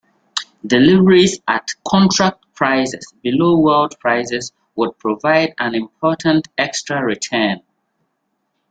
Deliveries 0.65 1.39
at 1.47 1.67
contract 1.87 2.43
prices 2.55 3.05
below 3.21 3.59
world 3.59 3.93
prices 3.99 4.51
would 4.75 4.97
provide 4.97 5.53
an 5.59 5.75
important 5.75 6.47
extra 6.57 7.05
return. 7.05 7.59